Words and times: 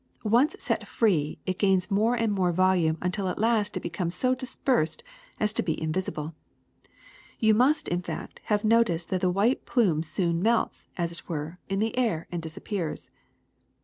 Once 0.25 0.55
set 0.57 0.87
free, 0.87 1.37
it 1.45 1.59
gains 1.59 1.91
more 1.91 2.15
and 2.15 2.31
more 2.33 2.51
volume 2.51 2.97
until 3.03 3.27
at 3.29 3.37
last 3.37 3.77
it 3.77 3.81
becomes 3.83 4.15
so 4.15 4.33
dispersed 4.33 5.03
as 5.39 5.53
to 5.53 5.61
be 5.61 5.79
invisible. 5.79 6.33
You 7.37 7.53
must, 7.53 7.87
in 7.87 8.01
fact, 8.01 8.41
have 8.45 8.63
noticed 8.65 9.11
that 9.11 9.21
the 9.21 9.29
white 9.29 9.67
plume 9.67 10.01
soon 10.01 10.41
melts, 10.41 10.85
as 10.97 11.11
it 11.11 11.29
were, 11.29 11.55
in 11.69 11.77
the 11.77 11.95
air 11.99 12.25
and 12.31 12.41
disappears. 12.41 13.11